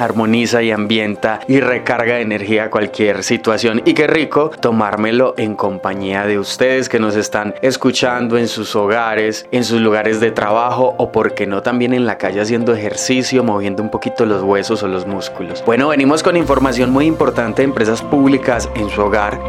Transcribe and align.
armoniza 0.00 0.62
y 0.62 0.70
ambienta 0.70 1.40
y 1.46 1.60
recarga 1.60 2.20
energía 2.20 2.70
cualquier 2.70 3.22
situación. 3.22 3.82
Y 3.84 3.94
qué 3.94 4.06
rico 4.06 4.50
tomármelo 4.60 5.34
en 5.36 5.54
compañía 5.54 6.26
de 6.26 6.38
ustedes 6.38 6.88
que 6.88 6.98
nos 6.98 7.16
están 7.16 7.54
escuchando 7.62 8.38
en 8.38 8.48
sus 8.48 8.74
hogares, 8.76 9.46
en 9.52 9.64
sus 9.64 9.80
lugares 9.80 10.20
de 10.20 10.30
trabajo 10.30 10.94
o 10.98 11.12
porque 11.12 11.46
no 11.46 11.62
también 11.62 11.94
en 11.94 12.06
la 12.06 12.18
calle 12.18 12.40
haciendo 12.40 12.74
ejercicio, 12.74 13.44
moviendo 13.44 13.82
un 13.82 13.90
poquito 13.90 14.26
los 14.26 14.42
huesos 14.42 14.82
o 14.82 14.88
los 14.88 15.06
músculos. 15.06 15.62
Bueno, 15.64 15.88
venimos 15.88 16.22
con 16.22 16.36
información 16.36 16.90
muy 16.90 17.06
importante 17.06 17.62
de 17.62 17.68
empresas 17.68 18.02
públicas 18.02 18.68
en 18.74 18.88
su 18.90 19.00
hogar. 19.00 19.40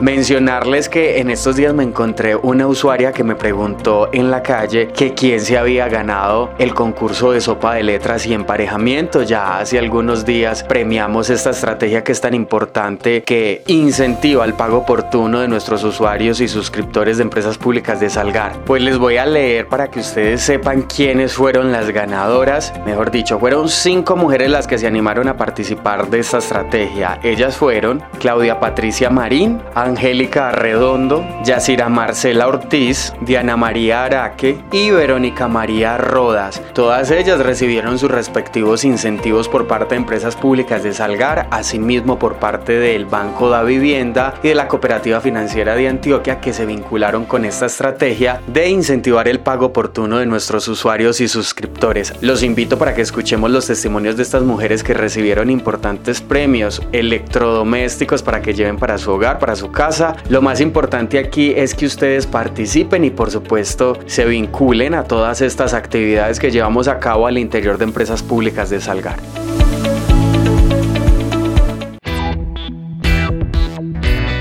Mencionarles 0.00 0.90
que 0.90 1.20
en 1.20 1.30
estos 1.30 1.56
días 1.56 1.72
me 1.72 1.82
encontré 1.82 2.36
una 2.36 2.66
usuaria 2.66 3.12
que 3.12 3.24
me 3.24 3.34
preguntó 3.34 4.10
en 4.12 4.30
la 4.30 4.42
calle 4.42 4.88
que 4.88 5.14
quién 5.14 5.40
se 5.40 5.56
había 5.56 5.88
ganado 5.88 6.50
el 6.58 6.74
concurso 6.74 7.32
de 7.32 7.40
sopa 7.40 7.74
de 7.74 7.82
letras 7.82 8.26
y 8.26 8.34
emparejamiento. 8.34 9.22
Ya 9.22 9.58
hace 9.58 9.78
algunos 9.78 10.26
días 10.26 10.64
premiamos 10.64 11.30
esta 11.30 11.50
estrategia 11.50 12.04
que 12.04 12.12
es 12.12 12.20
tan 12.20 12.34
importante 12.34 13.22
que 13.22 13.62
incentiva 13.68 14.44
el 14.44 14.52
pago 14.52 14.78
oportuno 14.78 15.40
de 15.40 15.48
nuestros 15.48 15.82
usuarios 15.82 16.40
y 16.42 16.48
suscriptores 16.48 17.16
de 17.16 17.22
empresas 17.22 17.56
públicas 17.56 17.98
de 17.98 18.10
Salgar. 18.10 18.52
Pues 18.66 18.82
les 18.82 18.98
voy 18.98 19.16
a 19.16 19.24
leer 19.24 19.66
para 19.66 19.88
que 19.88 20.00
ustedes 20.00 20.42
sepan 20.42 20.82
quiénes 20.82 21.32
fueron 21.32 21.72
las 21.72 21.90
ganadoras. 21.90 22.74
Mejor 22.84 23.10
dicho, 23.10 23.38
fueron 23.38 23.70
cinco 23.70 24.14
mujeres 24.14 24.50
las 24.50 24.66
que 24.66 24.76
se 24.76 24.86
animaron 24.86 25.26
a 25.28 25.38
participar 25.38 26.10
de 26.10 26.18
esta 26.18 26.38
estrategia. 26.38 27.18
Ellas 27.22 27.56
fueron 27.56 28.02
Claudia 28.18 28.60
Patricia 28.60 29.08
Marín, 29.08 29.62
Angélica 29.86 30.48
Arredondo, 30.48 31.24
Yacira 31.44 31.88
Marcela 31.88 32.48
Ortiz, 32.48 33.12
Diana 33.20 33.56
María 33.56 34.02
Araque 34.02 34.58
y 34.72 34.90
Verónica 34.90 35.46
María 35.46 35.96
Rodas. 35.96 36.60
Todas 36.74 37.12
ellas 37.12 37.38
recibieron 37.38 37.96
sus 37.96 38.10
respectivos 38.10 38.84
incentivos 38.84 39.48
por 39.48 39.68
parte 39.68 39.94
de 39.94 40.00
empresas 40.00 40.34
públicas 40.34 40.82
de 40.82 40.92
Salgar, 40.92 41.46
asimismo 41.52 42.18
por 42.18 42.34
parte 42.34 42.72
del 42.72 43.06
Banco 43.06 43.48
da 43.48 43.62
Vivienda 43.62 44.34
y 44.42 44.48
de 44.48 44.54
la 44.56 44.66
Cooperativa 44.66 45.20
Financiera 45.20 45.76
de 45.76 45.88
Antioquia 45.88 46.40
que 46.40 46.52
se 46.52 46.66
vincularon 46.66 47.24
con 47.24 47.44
esta 47.44 47.66
estrategia 47.66 48.40
de 48.48 48.68
incentivar 48.68 49.28
el 49.28 49.38
pago 49.38 49.66
oportuno 49.66 50.18
de 50.18 50.26
nuestros 50.26 50.66
usuarios 50.66 51.20
y 51.20 51.28
suscriptores. 51.28 52.12
Los 52.22 52.42
invito 52.42 52.76
para 52.76 52.94
que 52.94 53.02
escuchemos 53.02 53.52
los 53.52 53.68
testimonios 53.68 54.16
de 54.16 54.24
estas 54.24 54.42
mujeres 54.42 54.82
que 54.82 54.94
recibieron 54.94 55.48
importantes 55.48 56.20
premios 56.20 56.82
electrodomésticos 56.90 58.24
para 58.24 58.42
que 58.42 58.52
lleven 58.52 58.78
para 58.78 58.98
su 58.98 59.12
hogar, 59.12 59.38
para 59.38 59.54
su 59.54 59.70
casa. 59.76 60.16
Lo 60.30 60.40
más 60.40 60.60
importante 60.62 61.18
aquí 61.18 61.52
es 61.54 61.74
que 61.74 61.84
ustedes 61.84 62.26
participen 62.26 63.04
y 63.04 63.10
por 63.10 63.30
supuesto 63.30 63.98
se 64.06 64.24
vinculen 64.24 64.94
a 64.94 65.04
todas 65.04 65.42
estas 65.42 65.74
actividades 65.74 66.40
que 66.40 66.50
llevamos 66.50 66.88
a 66.88 66.98
cabo 66.98 67.26
al 67.26 67.36
interior 67.36 67.76
de 67.76 67.84
empresas 67.84 68.22
públicas 68.22 68.70
de 68.70 68.80
Salgar. 68.80 69.18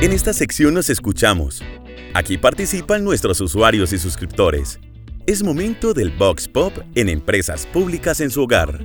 En 0.01 0.13
esta 0.13 0.31
sección 0.33 0.73
nos 0.73 0.89
escuchamos. 0.89 1.61
Aquí 2.13 2.37
participan 2.37 3.03
nuestros 3.03 3.41
usuarios 3.41 3.91
y 3.91 3.97
suscriptores. 3.97 4.79
Es 5.27 5.43
momento 5.43 5.93
del 5.93 6.11
Box 6.11 6.47
Pop 6.47 6.71
en 6.93 7.09
empresas 7.09 7.65
públicas 7.65 8.21
en 8.21 8.29
su 8.29 8.43
hogar. 8.43 8.79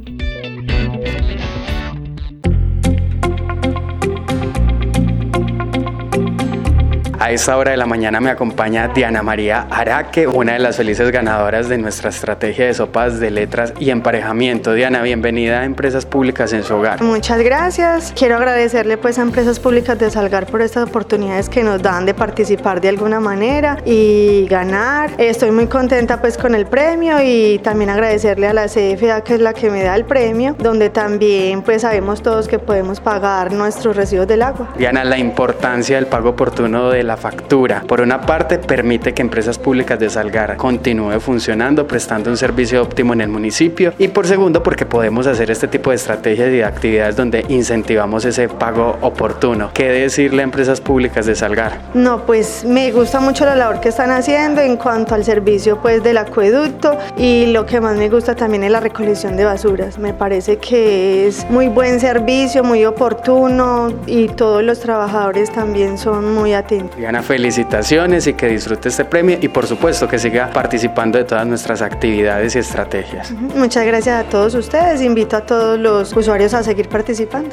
A 7.31 7.33
esta 7.33 7.57
hora 7.57 7.71
de 7.71 7.77
la 7.77 7.87
mañana 7.87 8.21
me 8.21 8.29
acompaña 8.29 8.89
Diana 8.89 9.23
María 9.23 9.69
Araque, 9.71 10.27
una 10.27 10.55
de 10.55 10.59
las 10.59 10.79
felices 10.79 11.13
ganadoras 11.13 11.69
de 11.69 11.79
nuestra 11.79 12.11
estrategia 12.11 12.67
de 12.67 12.75
sopas 12.75 13.21
de 13.21 13.31
letras 13.31 13.73
y 13.79 13.91
emparejamiento. 13.91 14.75
Diana, 14.75 15.01
bienvenida 15.01 15.61
a 15.61 15.65
Empresas 15.65 16.07
Públicas 16.07 16.53
en 16.53 16.65
su 16.65 16.75
hogar. 16.75 17.01
Muchas 17.01 17.41
gracias. 17.41 18.13
Quiero 18.19 18.35
agradecerle 18.35 18.99
pues 18.99 19.17
a 19.21 19.23
Empresas 19.23 19.61
Públicas 19.61 19.97
de 19.97 20.11
Salgar 20.11 20.47
por 20.47 20.61
estas 20.61 20.89
oportunidades 20.89 21.49
que 21.49 21.63
nos 21.63 21.81
dan 21.81 22.05
de 22.05 22.15
participar 22.15 22.81
de 22.81 22.89
alguna 22.89 23.21
manera 23.21 23.79
y 23.85 24.49
ganar. 24.51 25.13
Estoy 25.17 25.53
muy 25.53 25.69
contenta 25.69 26.21
pues 26.21 26.37
con 26.37 26.57
el 26.57 26.67
premio 26.67 27.19
y 27.23 27.61
también 27.63 27.91
agradecerle 27.91 28.49
a 28.49 28.53
la 28.53 28.67
CFA 28.67 29.21
que 29.23 29.35
es 29.35 29.41
la 29.41 29.55
que 29.55 29.71
me 29.71 29.85
da 29.85 29.95
el 29.95 30.05
premio, 30.05 30.57
donde 30.59 30.91
también 30.91 31.63
pues 31.63 31.83
sabemos 31.83 32.23
todos 32.23 32.49
que 32.49 32.59
podemos 32.59 32.99
pagar 32.99 33.53
nuestros 33.53 33.95
residuos 33.95 34.27
del 34.27 34.43
agua. 34.43 34.71
Diana, 34.77 35.05
la 35.05 35.17
importancia 35.17 35.95
del 35.95 36.09
pago 36.09 36.31
oportuno 36.31 36.91
de 36.91 37.05
la 37.05 37.20
factura. 37.21 37.85
Por 37.87 38.01
una 38.01 38.23
parte, 38.23 38.59
permite 38.59 39.15
que 39.15 39.23
empresas 39.23 39.59
públicas 39.59 39.99
de 39.99 40.11
Salgar 40.11 40.57
continúe 40.57 41.21
funcionando, 41.21 41.87
prestando 41.87 42.31
un 42.31 42.37
servicio 42.37 42.83
óptimo 42.83 43.13
en 43.13 43.21
el 43.21 43.29
municipio. 43.29 43.93
Y 43.99 44.09
por 44.09 44.27
segundo, 44.27 44.63
porque 44.63 44.87
podemos 44.87 45.27
hacer 45.27 45.51
este 45.51 45.69
tipo 45.69 45.91
de 45.91 45.97
estrategias 45.97 46.49
y 46.49 46.53
de 46.53 46.65
actividades 46.65 47.17
donde 47.17 47.45
incentivamos 47.49 48.25
ese 48.25 48.49
pago 48.49 48.97
oportuno. 49.03 49.71
¿Qué 49.75 49.89
decirle 49.91 50.43
a 50.43 50.45
empresas 50.45 50.81
públicas 50.81 51.27
de 51.27 51.35
Salgar? 51.35 51.81
No, 51.95 52.25
pues 52.25 52.65
me 52.65 52.91
gusta 52.93 53.21
mucho 53.21 53.45
la 53.45 53.55
labor 53.55 53.81
que 53.81 53.91
están 53.91 54.11
haciendo 54.11 54.61
en 54.61 54.77
cuanto 54.77 55.15
al 55.15 55.25
servicio 55.25 55.81
pues 55.81 56.03
del 56.03 56.19
acueducto 56.19 56.97
y 57.17 57.47
lo 57.47 57.67
que 57.67 57.81
más 57.81 57.97
me 57.97 58.09
gusta 58.09 58.35
también 58.35 58.65
es 58.65 58.71
la 58.71 58.81
recolección 58.81 59.37
de 59.37 59.45
basuras. 59.45 59.99
Me 59.99 60.15
parece 60.15 60.57
que 60.57 61.27
es 61.27 61.49
muy 61.51 61.69
buen 61.69 62.01
servicio, 62.01 62.65
muy 62.65 62.85
oportuno 62.85 63.93
y 64.07 64.29
todos 64.29 64.63
los 64.63 64.81
trabajadores 64.81 65.51
también 65.51 65.99
son 65.99 66.35
muy 66.35 66.55
atentos. 66.55 66.99
Diana, 67.11 67.25
felicitaciones 67.25 68.29
y 68.29 68.35
que 68.35 68.47
disfrute 68.47 68.89
este 68.89 69.05
premio 69.05 69.37
y 69.41 69.49
por 69.49 69.67
supuesto 69.67 70.07
que 70.07 70.17
siga 70.17 70.53
participando 70.53 71.19
de 71.19 71.25
todas 71.25 71.45
nuestras 71.45 71.83
actividades 71.83 72.55
y 72.55 72.61
estrategias. 72.61 73.33
Muchas 73.33 73.85
gracias 73.85 74.25
a 74.25 74.29
todos 74.29 74.55
ustedes. 74.55 75.03
Invito 75.03 75.37
a 75.37 75.41
todos 75.41 75.77
los 75.77 76.17
usuarios 76.17 76.55
a 76.55 76.63
seguir 76.63 76.89
participando. 76.89 77.51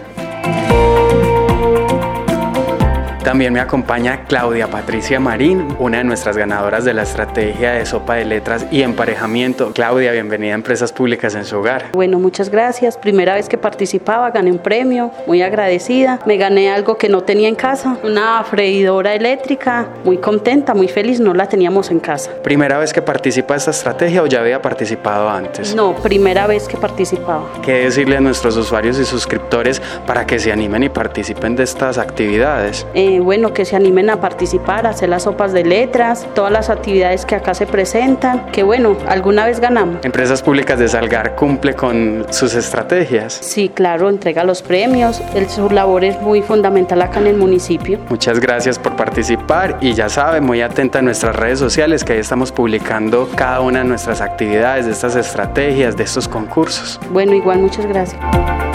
También 3.28 3.52
me 3.52 3.60
acompaña 3.60 4.24
Claudia 4.24 4.68
Patricia 4.68 5.20
Marín, 5.20 5.76
una 5.80 5.98
de 5.98 6.06
nuestras 6.06 6.38
ganadoras 6.38 6.86
de 6.86 6.94
la 6.94 7.04
estrategia 7.04 7.74
de 7.74 7.86
sopa 7.86 8.16
de 8.16 8.24
letras 8.24 8.66
y 8.72 8.84
emparejamiento. 8.84 9.74
Claudia, 9.74 10.14
bienvenida 10.14 10.54
a 10.54 10.56
Empresas 10.56 10.94
Públicas 10.94 11.36
en 11.36 11.44
su 11.44 11.58
hogar. 11.58 11.92
Bueno, 11.92 12.20
muchas 12.20 12.50
gracias. 12.50 12.98
Primera 12.98 13.36
vez 13.36 13.50
que 13.50 13.58
participaba, 13.58 14.32
gané 14.32 14.50
un 14.50 14.60
premio, 14.60 15.12
muy 15.26 15.42
agradecida. 15.42 16.22
Me 16.26 16.38
gané 16.38 16.72
algo 16.72 16.98
que 16.98 17.10
no 17.10 17.24
tenía 17.24 17.50
en 17.50 17.56
casa, 17.56 17.98
una 18.02 18.42
freidora 18.46 19.14
eléctrica, 19.14 19.90
muy 20.06 20.20
contenta, 20.20 20.74
muy 20.74 20.88
feliz, 20.88 21.20
no 21.20 21.34
la 21.34 21.50
teníamos 21.50 21.92
en 21.92 22.00
casa. 22.00 22.32
¿Primera 22.44 22.78
vez 22.78 22.94
que 22.94 23.02
participa 23.02 23.58
esta 23.58 23.72
estrategia 23.72 24.24
o 24.24 24.28
ya 24.28 24.40
había 24.40 24.62
participado 24.62 25.28
antes? 25.28 25.76
No, 25.76 25.96
primera 25.96 26.48
vez 26.48 26.66
que 26.66 26.78
participaba. 26.78 27.44
¿Qué 27.62 27.74
decirle 27.74 28.16
a 28.16 28.22
nuestros 28.22 28.56
usuarios 28.56 28.98
y 29.00 29.04
suscriptores 29.04 29.82
para 30.06 30.26
que 30.26 30.40
se 30.40 30.50
animen 30.50 30.84
y 30.84 30.88
participen 30.88 31.58
de 31.58 31.64
estas 31.64 31.98
actividades? 31.98 32.88
Eh, 32.94 33.17
bueno, 33.20 33.54
que 33.54 33.66
se 33.66 33.76
animen 33.76 34.10
a 34.10 34.20
participar, 34.20 34.86
a 34.86 34.90
hacer 34.90 35.10
las 35.10 35.24
sopas 35.24 35.54
de 35.54 35.64
letras, 35.64 36.28
todas 36.34 36.52
las 36.52 36.70
actividades 36.70 37.26
que 37.26 37.36
acá 37.36 37.54
se 37.54 37.66
presentan, 37.66 38.48
que 38.52 38.64
bueno, 38.64 38.98
alguna 39.08 39.46
vez 39.46 39.60
ganamos. 39.60 40.04
Empresas 40.04 40.42
Públicas 40.42 40.80
de 40.80 40.88
Salgar 40.88 41.36
cumple 41.36 41.74
con 41.74 42.26
sus 42.30 42.54
estrategias. 42.54 43.34
Sí, 43.34 43.70
claro, 43.70 44.10
entrega 44.10 44.44
los 44.44 44.62
premios, 44.62 45.22
el, 45.36 45.50
su 45.50 45.70
labor 45.70 46.04
es 46.04 46.22
muy 46.22 46.42
fundamental 46.42 47.02
acá 47.02 47.20
en 47.20 47.28
el 47.28 47.38
municipio. 47.38 48.00
Muchas 48.10 48.40
gracias 48.40 48.80
por 48.80 48.96
participar 48.96 49.78
y 49.82 49.94
ya 49.94 50.10
saben, 50.10 50.44
muy 50.44 50.62
atenta 50.62 51.00
a 51.00 51.02
nuestras 51.02 51.36
redes 51.36 51.60
sociales 51.60 52.04
que 52.04 52.14
ahí 52.14 52.20
estamos 52.20 52.52
publicando 52.52 53.30
cada 53.36 53.62
una 53.62 53.80
de 53.80 53.86
nuestras 53.86 54.22
actividades, 54.22 54.86
de 54.86 54.92
estas 54.92 55.16
estrategias, 55.16 55.96
de 55.96 56.04
estos 56.04 56.28
concursos. 56.28 57.00
Bueno, 57.12 57.34
igual 57.34 57.60
muchas 57.60 57.86
gracias. 57.86 58.67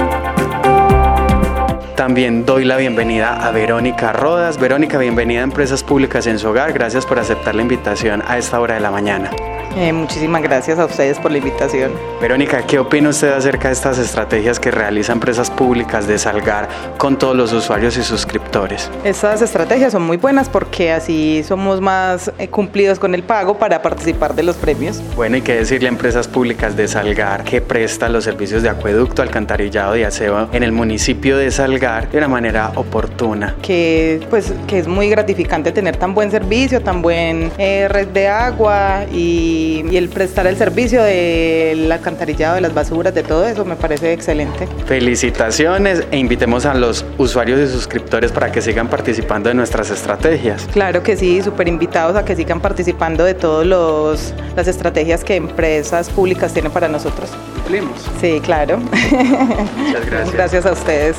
También 2.03 2.45
doy 2.45 2.65
la 2.65 2.77
bienvenida 2.79 3.47
a 3.47 3.53
Verónica 3.53 4.13
Rodas. 4.13 4.59
Verónica, 4.59 4.99
bienvenida 4.99 5.39
a 5.39 5.45
Empresas 5.45 5.85
Públicas 5.85 6.27
en 6.27 6.41
su 6.41 6.49
hogar. 6.49 6.73
Gracias 6.73 7.07
por 7.07 7.21
aceptar 7.21 7.55
la 7.55 7.63
invitación 7.63 8.25
a 8.27 8.39
esta 8.39 8.59
hora 8.59 8.75
de 8.75 8.81
la 8.81 8.91
mañana. 8.91 9.31
Eh, 9.77 9.93
muchísimas 9.93 10.43
gracias 10.43 10.79
a 10.79 10.85
ustedes 10.85 11.19
por 11.19 11.31
la 11.31 11.39
invitación. 11.39 11.93
Verónica, 12.21 12.63
¿qué 12.67 12.79
opina 12.79 13.09
usted 13.09 13.33
acerca 13.33 13.69
de 13.69 13.75
estas 13.75 13.99
estrategias 13.99 14.61
que 14.61 14.71
realiza 14.71 15.13
Empresas 15.13 15.51
Públicas 15.51 16.07
de 16.07 16.19
Salgar 16.19 16.69
con 16.99 17.19
todos 17.19 17.37
los 17.37 17.53
usuarios 17.53 17.97
y 17.97 18.03
suscriptores? 18.03 18.91
Estas 19.05 19.43
estrategias 19.43 19.93
son 19.93 20.03
muy 20.03 20.19
buenas 20.19 20.49
porque 20.49 20.93
así 20.93 21.43
somos 21.43 21.81
más 21.81 22.31
eh, 22.39 22.49
cumplidos 22.49 22.99
con 22.99 23.15
el 23.15 23.23
pago 23.23 23.59
para 23.59 23.81
participar 23.83 24.35
de 24.35 24.43
los 24.43 24.57
premios. 24.57 25.03
Bueno, 25.17 25.39
y 25.39 25.43
qué 25.43 25.57
decirle 25.57 25.89
a 25.89 25.91
Empresas 25.91 26.29
Públicas 26.29 26.77
de 26.77 26.87
Salgar 26.89 27.45
que 27.45 27.61
presta 27.61 28.09
los 28.09 28.25
servicios 28.25 28.63
de 28.63 28.69
acueducto, 28.69 29.23
alcantarillado 29.23 29.97
y 29.97 30.03
aseo 30.03 30.49
en 30.53 30.63
el 30.63 30.73
municipio 30.73 31.37
de 31.37 31.51
Salgar 31.51 32.11
de 32.11 32.19
una 32.19 32.29
manera 32.29 32.73
oportuna. 32.75 33.57
Que, 33.63 34.21
pues, 34.31 34.53
que 34.67 34.79
es 34.79 34.87
muy 34.87 35.09
gratificante 35.09 35.73
tener 35.73 35.97
tan 35.97 36.15
buen 36.15 36.31
servicio, 36.31 36.83
tan 36.83 37.03
buen 37.03 37.51
eh, 37.59 37.89
red 37.89 38.09
de 38.09 38.29
agua 38.29 39.05
y 39.11 39.62
y, 39.63 39.97
el 39.97 40.09
prestar 40.09 40.47
el 40.47 40.57
servicio 40.57 41.03
del 41.03 41.91
alcantarillado, 41.91 42.57
de 42.57 42.61
las 42.61 42.75
basuras, 42.75 43.15
de 43.15 43.23
todo 43.23 43.47
eso 43.47 43.65
me 43.65 43.77
parece 43.77 44.13
excelente. 44.13 44.67
Felicitaciones 44.87 46.05
e 46.11 46.19
invitemos 46.19 46.67
a 46.67 46.75
los 46.75 47.05
usuarios 47.19 47.61
y 47.61 47.73
suscriptores 47.73 48.33
para 48.33 48.51
que 48.51 48.61
sigan 48.61 48.89
participando 48.89 49.49
de 49.49 49.55
nuestras 49.55 49.91
estrategias. 49.91 50.69
Claro 50.73 51.03
que 51.03 51.17
sí, 51.17 51.43
súper 51.43 51.69
invitados 51.69 52.17
a 52.17 52.25
que 52.25 52.37
sigan 52.37 52.61
participando 52.61 53.25
de 53.25 53.35
todas 53.35 54.33
las 54.57 54.69
estrategias 54.69 55.25
que 55.25 55.37
empresas 55.37 56.09
públicas 56.11 56.53
tienen 56.53 56.73
para 56.73 56.89
nosotros. 56.89 57.31
¿Cumplimos? 57.55 58.09
Sí, 58.21 58.41
claro. 58.43 58.79
Muchas 59.77 60.07
gracias. 60.07 60.33
gracias 60.33 60.67
a 60.67 60.73
ustedes. 60.73 61.17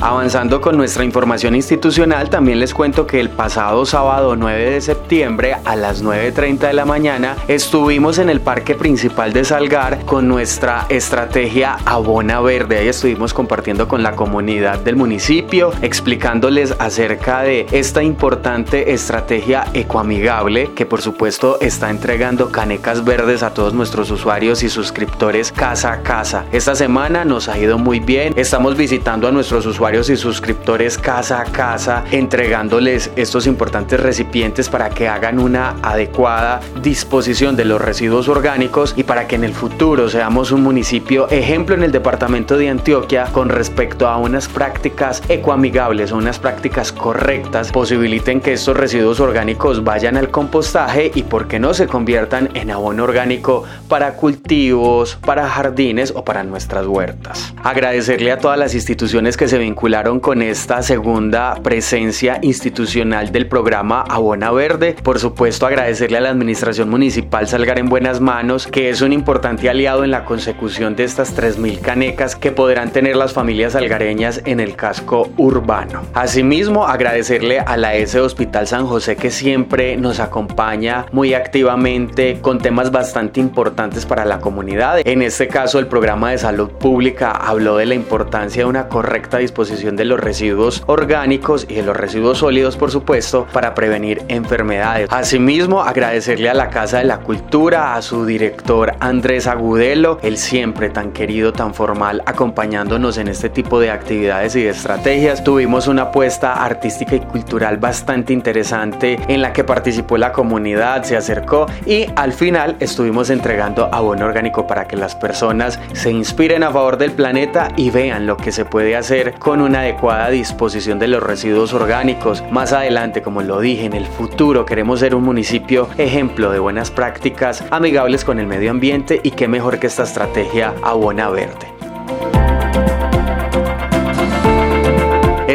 Avanzando 0.00 0.60
con 0.60 0.76
nuestra 0.76 1.02
información 1.02 1.56
institucional, 1.56 2.30
también 2.30 2.60
les 2.60 2.72
cuento 2.72 3.04
que 3.04 3.18
el 3.18 3.30
pasado 3.30 3.84
sábado 3.84 4.36
9 4.36 4.70
de 4.70 4.80
septiembre 4.80 5.56
a 5.64 5.74
las 5.74 6.04
9.30 6.04 6.68
de 6.68 6.72
la 6.72 6.84
mañana 6.84 7.34
estuvimos 7.48 8.18
en 8.18 8.30
el 8.30 8.40
parque 8.40 8.76
principal 8.76 9.32
de 9.32 9.44
Salgar 9.44 10.04
con 10.04 10.28
nuestra 10.28 10.86
estrategia 10.88 11.78
Abona 11.84 12.40
Verde. 12.40 12.78
Ahí 12.78 12.86
estuvimos 12.86 13.34
compartiendo 13.34 13.88
con 13.88 14.04
la 14.04 14.14
comunidad 14.14 14.78
del 14.78 14.94
municipio, 14.94 15.72
explicándoles 15.82 16.76
acerca 16.78 17.42
de 17.42 17.66
esta 17.72 18.00
importante 18.00 18.92
estrategia 18.92 19.64
ecoamigable 19.74 20.70
que 20.76 20.86
por 20.86 21.02
supuesto 21.02 21.58
está 21.60 21.90
entregando 21.90 22.52
canecas 22.52 23.04
verdes 23.04 23.42
a 23.42 23.52
todos 23.52 23.74
nuestros 23.74 24.12
usuarios 24.12 24.62
y 24.62 24.68
suscriptores 24.68 25.50
casa 25.50 25.92
a 25.92 26.02
casa. 26.02 26.44
Esta 26.52 26.76
semana 26.76 27.24
nos 27.24 27.48
ha 27.48 27.58
ido 27.58 27.78
muy 27.78 27.98
bien, 27.98 28.32
estamos 28.36 28.76
visitando 28.76 29.26
a 29.26 29.32
nuestros 29.32 29.66
usuarios 29.66 29.87
y 29.88 30.16
suscriptores 30.16 30.98
casa 30.98 31.40
a 31.40 31.44
casa, 31.44 32.04
entregándoles 32.10 33.10
estos 33.16 33.46
importantes 33.46 33.98
recipientes 33.98 34.68
para 34.68 34.90
que 34.90 35.08
hagan 35.08 35.38
una 35.38 35.76
adecuada 35.82 36.60
disposición 36.82 37.56
de 37.56 37.64
los 37.64 37.80
residuos 37.80 38.28
orgánicos 38.28 38.92
y 38.98 39.04
para 39.04 39.26
que 39.26 39.36
en 39.36 39.44
el 39.44 39.54
futuro 39.54 40.10
seamos 40.10 40.52
un 40.52 40.62
municipio 40.62 41.26
ejemplo 41.30 41.74
en 41.74 41.84
el 41.84 41.90
departamento 41.90 42.58
de 42.58 42.68
Antioquia 42.68 43.28
con 43.32 43.48
respecto 43.48 44.06
a 44.06 44.18
unas 44.18 44.46
prácticas 44.46 45.22
ecoamigables 45.30 46.12
unas 46.12 46.38
prácticas 46.38 46.92
correctas 46.92 47.72
posibiliten 47.72 48.42
que 48.42 48.52
estos 48.52 48.76
residuos 48.76 49.20
orgánicos 49.20 49.84
vayan 49.84 50.18
al 50.18 50.30
compostaje 50.30 51.10
y 51.14 51.22
porque 51.22 51.58
no 51.58 51.72
se 51.72 51.86
conviertan 51.86 52.50
en 52.52 52.70
abono 52.70 53.04
orgánico 53.04 53.64
para 53.88 54.16
cultivos, 54.16 55.16
para 55.24 55.48
jardines 55.48 56.12
o 56.14 56.24
para 56.24 56.44
nuestras 56.44 56.86
huertas. 56.86 57.54
Agradecerle 57.64 58.32
a 58.32 58.38
todas 58.38 58.58
las 58.58 58.74
instituciones 58.74 59.38
que 59.38 59.48
se 59.48 59.56
vinculan 59.56 59.77
vincularon 59.78 60.18
con 60.18 60.42
esta 60.42 60.82
segunda 60.82 61.54
presencia 61.62 62.40
institucional 62.42 63.30
del 63.30 63.46
programa 63.46 64.00
Abona 64.00 64.50
Verde. 64.50 64.96
Por 65.04 65.20
supuesto, 65.20 65.66
agradecerle 65.66 66.18
a 66.18 66.20
la 66.20 66.30
Administración 66.30 66.90
Municipal 66.90 67.46
Salgar 67.46 67.78
en 67.78 67.88
Buenas 67.88 68.20
Manos, 68.20 68.66
que 68.66 68.90
es 68.90 69.02
un 69.02 69.12
importante 69.12 69.70
aliado 69.70 70.02
en 70.02 70.10
la 70.10 70.24
consecución 70.24 70.96
de 70.96 71.04
estas 71.04 71.36
3.000 71.36 71.80
canecas 71.80 72.34
que 72.34 72.50
podrán 72.50 72.90
tener 72.90 73.14
las 73.14 73.32
familias 73.32 73.74
salgareñas 73.74 74.42
en 74.46 74.58
el 74.58 74.74
casco 74.74 75.28
urbano. 75.36 76.02
Asimismo, 76.12 76.88
agradecerle 76.88 77.60
a 77.60 77.76
la 77.76 77.94
S 77.94 78.18
Hospital 78.18 78.66
San 78.66 78.84
José 78.84 79.14
que 79.14 79.30
siempre 79.30 79.96
nos 79.96 80.18
acompaña 80.18 81.06
muy 81.12 81.34
activamente 81.34 82.40
con 82.40 82.58
temas 82.58 82.90
bastante 82.90 83.38
importantes 83.38 84.06
para 84.06 84.24
la 84.24 84.40
comunidad. 84.40 85.06
En 85.06 85.22
este 85.22 85.46
caso, 85.46 85.78
el 85.78 85.86
programa 85.86 86.32
de 86.32 86.38
salud 86.38 86.68
pública 86.68 87.30
habló 87.30 87.76
de 87.76 87.86
la 87.86 87.94
importancia 87.94 88.64
de 88.64 88.68
una 88.68 88.88
correcta 88.88 89.38
disposición 89.38 89.67
de 89.68 90.04
los 90.04 90.18
residuos 90.18 90.82
orgánicos 90.86 91.66
y 91.68 91.74
de 91.74 91.82
los 91.82 91.96
residuos 91.96 92.38
sólidos, 92.38 92.76
por 92.76 92.90
supuesto, 92.90 93.46
para 93.52 93.74
prevenir 93.74 94.22
enfermedades. 94.28 95.08
Asimismo, 95.12 95.82
agradecerle 95.82 96.48
a 96.48 96.54
la 96.54 96.70
Casa 96.70 96.98
de 96.98 97.04
la 97.04 97.18
Cultura, 97.18 97.94
a 97.94 98.02
su 98.02 98.24
director 98.24 98.94
Andrés 99.00 99.46
Agudelo, 99.46 100.18
el 100.22 100.38
siempre 100.38 100.88
tan 100.88 101.12
querido, 101.12 101.52
tan 101.52 101.74
formal, 101.74 102.22
acompañándonos 102.24 103.18
en 103.18 103.28
este 103.28 103.50
tipo 103.50 103.78
de 103.78 103.90
actividades 103.90 104.56
y 104.56 104.62
de 104.62 104.70
estrategias. 104.70 105.44
Tuvimos 105.44 105.86
una 105.86 106.02
apuesta 106.02 106.64
artística 106.64 107.16
y 107.16 107.20
cultural 107.20 107.76
bastante 107.76 108.32
interesante 108.32 109.18
en 109.28 109.42
la 109.42 109.52
que 109.52 109.64
participó 109.64 110.16
la 110.16 110.32
comunidad, 110.32 111.02
se 111.02 111.16
acercó 111.16 111.66
y 111.84 112.06
al 112.16 112.32
final 112.32 112.76
estuvimos 112.80 113.30
entregando 113.30 113.88
abono 113.92 114.24
orgánico 114.24 114.66
para 114.66 114.88
que 114.88 114.96
las 114.96 115.14
personas 115.14 115.78
se 115.92 116.10
inspiren 116.10 116.62
a 116.62 116.70
favor 116.70 116.96
del 116.96 117.12
planeta 117.12 117.68
y 117.76 117.90
vean 117.90 118.26
lo 118.26 118.36
que 118.36 118.52
se 118.52 118.64
puede 118.64 118.96
hacer 118.96 119.34
con 119.38 119.57
una 119.60 119.80
adecuada 119.80 120.30
disposición 120.30 120.98
de 120.98 121.08
los 121.08 121.22
residuos 121.22 121.72
orgánicos. 121.72 122.44
Más 122.50 122.72
adelante, 122.72 123.22
como 123.22 123.42
lo 123.42 123.60
dije, 123.60 123.84
en 123.86 123.94
el 123.94 124.06
futuro 124.06 124.66
queremos 124.66 125.00
ser 125.00 125.14
un 125.14 125.24
municipio 125.24 125.88
ejemplo 125.98 126.50
de 126.50 126.58
buenas 126.58 126.90
prácticas, 126.90 127.64
amigables 127.70 128.24
con 128.24 128.38
el 128.38 128.46
medio 128.46 128.70
ambiente 128.70 129.20
y 129.22 129.30
qué 129.32 129.48
mejor 129.48 129.78
que 129.78 129.86
esta 129.86 130.02
estrategia 130.02 130.74
Abona 130.82 131.28
Verde. 131.30 131.77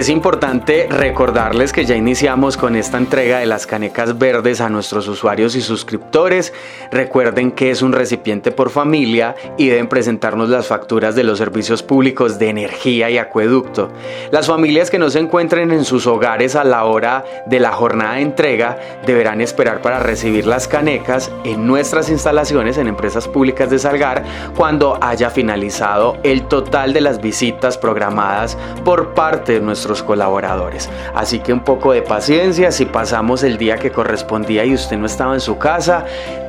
Es 0.03 0.09
importante 0.09 0.87
recordarles 0.89 1.71
que 1.71 1.85
ya 1.85 1.95
iniciamos 1.95 2.57
con 2.57 2.75
esta 2.75 2.97
entrega 2.97 3.39
de 3.39 3.45
las 3.45 3.65
canecas 3.65 4.17
verdes 4.17 4.59
a 4.59 4.67
nuestros 4.67 5.07
usuarios 5.07 5.55
y 5.55 5.61
suscriptores. 5.61 6.51
Recuerden 6.91 7.51
que 7.51 7.71
es 7.71 7.81
un 7.81 7.93
recipiente 7.93 8.51
por 8.51 8.69
familia 8.69 9.33
y 9.57 9.69
deben 9.69 9.87
presentarnos 9.87 10.49
las 10.49 10.67
facturas 10.67 11.15
de 11.15 11.23
los 11.23 11.37
servicios 11.37 11.83
públicos 11.83 12.37
de 12.37 12.49
energía 12.49 13.09
y 13.09 13.17
acueducto. 13.17 13.93
Las 14.29 14.47
familias 14.47 14.91
que 14.91 14.99
no 14.99 15.09
se 15.09 15.19
encuentren 15.19 15.71
en 15.71 15.85
sus 15.85 16.05
hogares 16.05 16.57
a 16.57 16.65
la 16.65 16.83
hora 16.83 17.23
de 17.45 17.61
la 17.61 17.71
jornada 17.71 18.15
de 18.15 18.23
entrega 18.23 18.77
deberán 19.05 19.39
esperar 19.39 19.81
para 19.81 19.99
recibir 19.99 20.45
las 20.45 20.67
canecas 20.67 21.31
en 21.45 21.65
nuestras 21.65 22.09
instalaciones 22.09 22.77
en 22.77 22.89
empresas 22.89 23.29
públicas 23.29 23.69
de 23.69 23.79
Salgar 23.79 24.25
cuando 24.53 24.97
haya 24.99 25.29
finalizado 25.29 26.17
el 26.23 26.45
total 26.49 26.91
de 26.91 26.99
las 26.99 27.21
visitas 27.21 27.77
programadas 27.77 28.57
por 28.83 29.13
parte 29.13 29.53
de 29.53 29.61
nuestros 29.61 29.92
colaboradores. 30.01 30.89
Así 31.13 31.39
que 31.39 31.53
un 31.53 31.59
poco 31.59 31.91
de 31.91 32.01
paciencia, 32.01 32.71
si 32.71 32.85
pasamos 32.85 33.43
el 33.43 33.57
día 33.57 33.77
que 33.77 33.91
correspondía 33.91 34.65
y 34.65 34.73
usted 34.73 34.97
no 34.97 35.05
estaba 35.05 35.33
en 35.33 35.41
su 35.41 35.57
casa, 35.57 36.05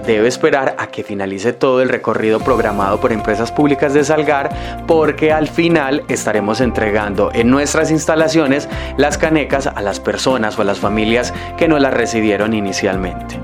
debe 0.06 0.28
esperar 0.28 0.76
a 0.78 0.86
que 0.86 1.02
finalice 1.02 1.52
todo 1.52 1.82
el 1.82 1.88
recorrido 1.88 2.40
programado 2.40 3.00
por 3.00 3.12
Empresas 3.12 3.50
Públicas 3.52 3.94
de 3.94 4.04
Salgar 4.04 4.84
porque 4.86 5.32
al 5.32 5.48
final 5.48 6.04
estaremos 6.08 6.60
entregando 6.60 7.30
en 7.34 7.50
nuestras 7.50 7.90
instalaciones 7.90 8.68
las 8.96 9.18
canecas 9.18 9.66
a 9.66 9.80
las 9.82 10.00
personas 10.00 10.58
o 10.58 10.62
a 10.62 10.64
las 10.64 10.78
familias 10.78 11.32
que 11.56 11.68
no 11.68 11.78
las 11.78 11.94
recibieron 11.94 12.54
inicialmente. 12.54 13.40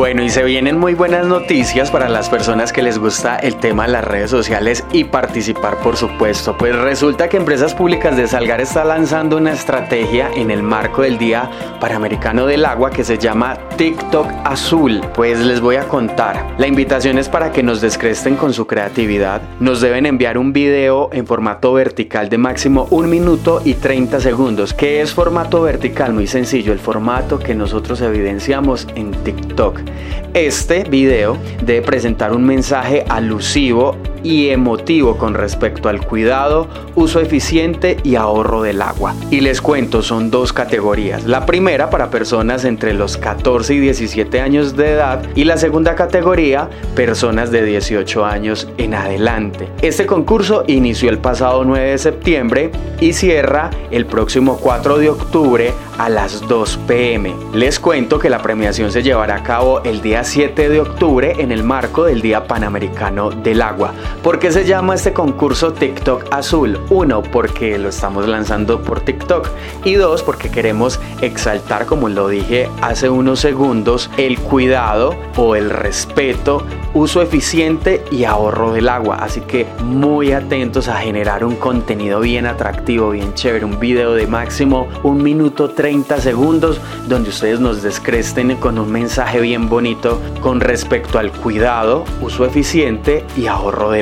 Bueno, 0.00 0.22
y 0.22 0.30
se 0.30 0.42
vienen 0.44 0.78
muy 0.78 0.94
buenas 0.94 1.26
noticias 1.26 1.90
para 1.90 2.08
las 2.08 2.30
personas 2.30 2.72
que 2.72 2.80
les 2.80 2.98
gusta 2.98 3.36
el 3.36 3.56
tema 3.56 3.84
de 3.84 3.92
las 3.92 4.02
redes 4.02 4.30
sociales 4.30 4.82
y 4.92 5.04
participar, 5.04 5.76
por 5.80 5.98
supuesto. 5.98 6.56
Pues 6.56 6.74
resulta 6.74 7.28
que 7.28 7.36
Empresas 7.36 7.74
Públicas 7.74 8.16
de 8.16 8.26
Salgar 8.26 8.62
está 8.62 8.82
lanzando 8.82 9.36
una 9.36 9.52
estrategia 9.52 10.30
en 10.34 10.50
el 10.50 10.62
marco 10.62 11.02
del 11.02 11.18
Día 11.18 11.50
Panamericano 11.80 12.46
del 12.46 12.64
Agua 12.64 12.88
que 12.88 13.04
se 13.04 13.18
llama 13.18 13.58
TikTok 13.76 14.26
Azul. 14.44 15.02
Pues 15.14 15.38
les 15.40 15.60
voy 15.60 15.76
a 15.76 15.86
contar. 15.86 16.46
La 16.56 16.66
invitación 16.66 17.18
es 17.18 17.28
para 17.28 17.52
que 17.52 17.62
nos 17.62 17.82
descresten 17.82 18.36
con 18.36 18.54
su 18.54 18.66
creatividad. 18.66 19.42
Nos 19.60 19.82
deben 19.82 20.06
enviar 20.06 20.38
un 20.38 20.54
video 20.54 21.10
en 21.12 21.26
formato 21.26 21.74
vertical 21.74 22.30
de 22.30 22.38
máximo 22.38 22.88
un 22.90 23.10
minuto 23.10 23.60
y 23.66 23.74
30 23.74 24.18
segundos. 24.20 24.72
¿Qué 24.72 25.02
es 25.02 25.12
formato 25.12 25.60
vertical? 25.60 26.14
Muy 26.14 26.26
sencillo, 26.26 26.72
el 26.72 26.78
formato 26.78 27.38
que 27.38 27.54
nosotros 27.54 28.00
evidenciamos 28.00 28.88
en 28.94 29.10
TikTok. 29.10 29.89
Este 30.34 30.84
video 30.84 31.36
debe 31.64 31.82
presentar 31.82 32.32
un 32.32 32.44
mensaje 32.44 33.04
alusivo 33.08 33.96
y 34.22 34.48
emotivo 34.48 35.16
con 35.16 35.34
respecto 35.34 35.88
al 35.88 36.04
cuidado, 36.06 36.68
uso 36.94 37.20
eficiente 37.20 37.96
y 38.02 38.16
ahorro 38.16 38.62
del 38.62 38.82
agua. 38.82 39.14
Y 39.30 39.40
les 39.40 39.60
cuento, 39.60 40.02
son 40.02 40.30
dos 40.30 40.52
categorías. 40.52 41.24
La 41.24 41.46
primera 41.46 41.90
para 41.90 42.10
personas 42.10 42.64
entre 42.64 42.94
los 42.94 43.16
14 43.16 43.74
y 43.74 43.78
17 43.80 44.40
años 44.40 44.76
de 44.76 44.92
edad 44.92 45.22
y 45.34 45.44
la 45.44 45.56
segunda 45.56 45.94
categoría, 45.94 46.68
personas 46.94 47.50
de 47.50 47.64
18 47.64 48.24
años 48.24 48.68
en 48.78 48.94
adelante. 48.94 49.68
Este 49.82 50.06
concurso 50.06 50.64
inició 50.66 51.10
el 51.10 51.18
pasado 51.18 51.64
9 51.64 51.90
de 51.90 51.98
septiembre 51.98 52.70
y 53.00 53.12
cierra 53.12 53.70
el 53.90 54.06
próximo 54.06 54.58
4 54.58 54.98
de 54.98 55.10
octubre 55.10 55.72
a 55.98 56.08
las 56.08 56.40
2 56.48 56.78
pm. 56.86 57.34
Les 57.52 57.78
cuento 57.78 58.18
que 58.18 58.30
la 58.30 58.40
premiación 58.40 58.90
se 58.90 59.02
llevará 59.02 59.36
a 59.36 59.42
cabo 59.42 59.82
el 59.82 60.00
día 60.00 60.24
7 60.24 60.68
de 60.68 60.80
octubre 60.80 61.34
en 61.38 61.52
el 61.52 61.62
marco 61.62 62.04
del 62.04 62.22
Día 62.22 62.46
Panamericano 62.46 63.30
del 63.30 63.60
Agua. 63.60 63.92
¿Por 64.22 64.38
qué 64.38 64.52
se 64.52 64.66
llama 64.66 64.94
este 64.94 65.12
concurso 65.12 65.72
TikTok 65.72 66.26
Azul? 66.30 66.78
Uno, 66.90 67.22
porque 67.22 67.78
lo 67.78 67.88
estamos 67.88 68.28
lanzando 68.28 68.82
por 68.82 69.00
TikTok 69.00 69.48
y 69.84 69.94
dos, 69.94 70.22
porque 70.22 70.50
queremos 70.50 71.00
exaltar, 71.20 71.86
como 71.86 72.08
lo 72.08 72.28
dije 72.28 72.68
hace 72.82 73.08
unos 73.08 73.40
segundos, 73.40 74.10
el 74.16 74.38
cuidado 74.38 75.14
o 75.36 75.56
el 75.56 75.70
respeto, 75.70 76.62
uso 76.92 77.22
eficiente 77.22 78.04
y 78.10 78.24
ahorro 78.24 78.72
del 78.72 78.88
agua. 78.88 79.16
Así 79.20 79.40
que 79.40 79.66
muy 79.82 80.32
atentos 80.32 80.88
a 80.88 80.96
generar 80.96 81.44
un 81.44 81.56
contenido 81.56 82.20
bien 82.20 82.46
atractivo, 82.46 83.10
bien 83.10 83.34
chévere, 83.34 83.64
un 83.64 83.80
video 83.80 84.12
de 84.14 84.26
máximo 84.26 84.88
un 85.02 85.22
minuto 85.22 85.70
30 85.70 86.20
segundos 86.20 86.80
donde 87.08 87.30
ustedes 87.30 87.60
nos 87.60 87.82
descresten 87.82 88.56
con 88.56 88.78
un 88.78 88.90
mensaje 88.90 89.40
bien 89.40 89.68
bonito 89.68 90.20
con 90.40 90.60
respecto 90.60 91.18
al 91.18 91.30
cuidado, 91.30 92.04
uso 92.20 92.44
eficiente 92.44 93.24
y 93.36 93.46
ahorro 93.46 93.90
del 93.90 93.98
agua. 93.98 93.99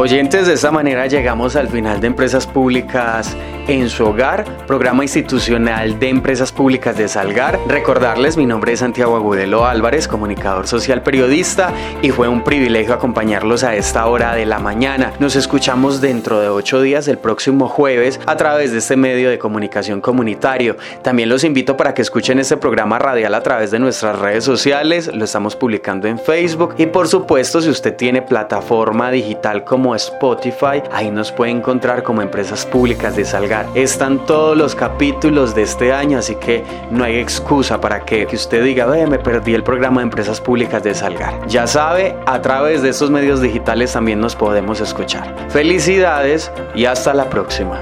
Oyentes, 0.00 0.46
de 0.46 0.54
esta 0.54 0.70
manera 0.70 1.06
llegamos 1.08 1.56
al 1.56 1.68
final 1.68 2.00
de 2.00 2.06
Empresas 2.06 2.46
Públicas 2.46 3.36
en 3.72 3.88
su 3.88 4.04
hogar, 4.04 4.44
programa 4.66 5.04
institucional 5.04 6.00
de 6.00 6.08
Empresas 6.08 6.50
Públicas 6.50 6.96
de 6.96 7.06
Salgar. 7.06 7.58
Recordarles, 7.68 8.36
mi 8.36 8.44
nombre 8.44 8.72
es 8.72 8.80
Santiago 8.80 9.14
Agudelo 9.14 9.64
Álvarez, 9.64 10.08
comunicador 10.08 10.66
social 10.66 11.02
periodista, 11.02 11.72
y 12.02 12.10
fue 12.10 12.26
un 12.26 12.42
privilegio 12.42 12.94
acompañarlos 12.94 13.62
a 13.62 13.76
esta 13.76 14.06
hora 14.06 14.34
de 14.34 14.44
la 14.44 14.58
mañana. 14.58 15.12
Nos 15.20 15.36
escuchamos 15.36 16.00
dentro 16.00 16.40
de 16.40 16.48
ocho 16.48 16.80
días, 16.82 17.06
el 17.06 17.18
próximo 17.18 17.68
jueves, 17.68 18.18
a 18.26 18.36
través 18.36 18.72
de 18.72 18.78
este 18.78 18.96
medio 18.96 19.30
de 19.30 19.38
comunicación 19.38 20.00
comunitario. 20.00 20.76
También 21.02 21.28
los 21.28 21.44
invito 21.44 21.76
para 21.76 21.94
que 21.94 22.02
escuchen 22.02 22.40
este 22.40 22.56
programa 22.56 22.98
radial 22.98 23.34
a 23.34 23.42
través 23.42 23.70
de 23.70 23.78
nuestras 23.78 24.18
redes 24.18 24.42
sociales, 24.42 25.10
lo 25.14 25.24
estamos 25.24 25.54
publicando 25.54 26.08
en 26.08 26.18
Facebook 26.18 26.74
y 26.76 26.86
por 26.86 27.06
supuesto 27.06 27.60
si 27.60 27.68
usted 27.68 27.94
tiene 27.94 28.20
plataforma 28.20 29.12
digital 29.12 29.62
como 29.62 29.94
Spotify, 29.94 30.82
ahí 30.90 31.10
nos 31.10 31.30
puede 31.30 31.52
encontrar 31.52 32.02
como 32.02 32.20
Empresas 32.20 32.66
Públicas 32.66 33.14
de 33.14 33.24
Salgar 33.24 33.59
están 33.74 34.26
todos 34.26 34.56
los 34.56 34.74
capítulos 34.74 35.54
de 35.54 35.62
este 35.62 35.92
año, 35.92 36.18
así 36.18 36.34
que 36.36 36.64
no 36.90 37.04
hay 37.04 37.16
excusa 37.16 37.80
para 37.80 38.04
que, 38.04 38.26
usted 38.32 38.64
diga, 38.64 38.86
ve, 38.86 39.06
me 39.06 39.18
perdí 39.18 39.54
el 39.54 39.62
programa 39.62 40.00
de 40.00 40.04
empresas 40.04 40.40
públicas 40.40 40.82
de 40.82 40.94
Salgar. 40.94 41.46
Ya 41.46 41.66
sabe, 41.66 42.16
a 42.26 42.40
través 42.42 42.82
de 42.82 42.90
estos 42.90 43.10
medios 43.10 43.40
digitales 43.40 43.92
también 43.92 44.20
nos 44.20 44.36
podemos 44.36 44.80
escuchar. 44.80 45.34
Felicidades 45.50 46.50
y 46.74 46.84
hasta 46.84 47.14
la 47.14 47.28
próxima. 47.28 47.80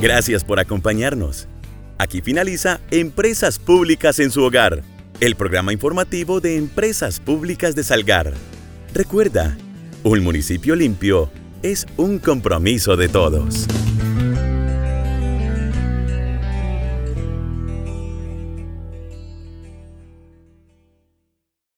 Gracias 0.00 0.44
por 0.44 0.60
acompañarnos. 0.60 1.48
Aquí 1.98 2.20
finaliza 2.22 2.80
Empresas 2.92 3.58
Públicas 3.58 4.20
en 4.20 4.30
su 4.30 4.44
hogar, 4.44 4.82
el 5.20 5.34
programa 5.34 5.72
informativo 5.72 6.40
de 6.40 6.56
Empresas 6.56 7.18
Públicas 7.18 7.74
de 7.74 7.82
Salgar. 7.82 8.32
Recuerda, 8.94 9.56
un 10.04 10.22
municipio 10.22 10.74
limpio 10.74 11.30
es 11.62 11.86
un 11.96 12.18
compromiso 12.18 12.96
de 12.96 13.08
todos. 13.08 13.66